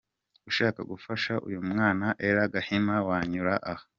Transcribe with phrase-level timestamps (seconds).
[0.49, 3.83] Ushaka gufasha uyu mwana Ella Gahima wanyura aha:.